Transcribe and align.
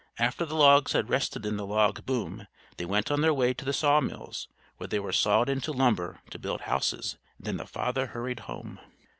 After 0.17 0.45
the 0.47 0.55
logs 0.55 0.93
had 0.93 1.09
rested 1.11 1.45
in 1.45 1.57
the 1.57 1.65
log 1.67 2.07
"boom," 2.07 2.47
they 2.77 2.85
went 2.85 3.11
on 3.11 3.21
their 3.21 3.35
way 3.35 3.53
to 3.53 3.63
the 3.63 3.71
saw 3.71 4.01
mills, 4.01 4.47
where 4.77 4.87
they 4.87 4.97
were 4.97 5.11
sawed 5.13 5.47
into 5.47 5.71
lumber 5.71 6.21
to 6.31 6.39
build 6.39 6.61
houses; 6.61 7.17
and 7.37 7.45
then 7.45 7.57
the 7.57 7.67
father 7.67 8.07
hurried 8.07 8.39
home. 8.39 8.79